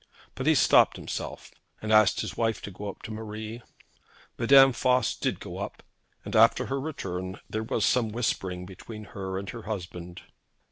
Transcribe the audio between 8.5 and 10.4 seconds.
between her and her husband.